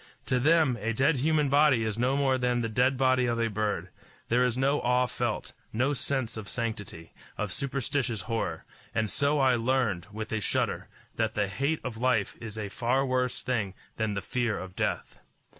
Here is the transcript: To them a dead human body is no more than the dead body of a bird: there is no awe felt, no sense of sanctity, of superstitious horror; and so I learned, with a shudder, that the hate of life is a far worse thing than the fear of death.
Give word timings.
To 0.25 0.39
them 0.39 0.79
a 0.81 0.93
dead 0.93 1.17
human 1.17 1.47
body 1.47 1.83
is 1.83 1.99
no 1.99 2.17
more 2.17 2.39
than 2.39 2.61
the 2.61 2.67
dead 2.67 2.97
body 2.97 3.27
of 3.27 3.39
a 3.39 3.49
bird: 3.51 3.89
there 4.29 4.43
is 4.43 4.57
no 4.57 4.79
awe 4.81 5.05
felt, 5.05 5.53
no 5.71 5.93
sense 5.93 6.37
of 6.37 6.49
sanctity, 6.49 7.13
of 7.37 7.51
superstitious 7.51 8.21
horror; 8.21 8.65
and 8.95 9.11
so 9.11 9.37
I 9.37 9.53
learned, 9.53 10.07
with 10.11 10.31
a 10.31 10.39
shudder, 10.39 10.87
that 11.17 11.35
the 11.35 11.47
hate 11.47 11.81
of 11.83 11.97
life 11.97 12.35
is 12.41 12.57
a 12.57 12.67
far 12.69 13.05
worse 13.05 13.43
thing 13.43 13.75
than 13.97 14.15
the 14.15 14.21
fear 14.23 14.57
of 14.57 14.75
death. 14.75 15.19